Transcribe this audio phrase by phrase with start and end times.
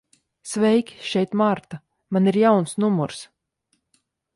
[0.51, 1.81] Sveiki, šeit Marta.
[2.17, 3.25] Man ir jauns numurs.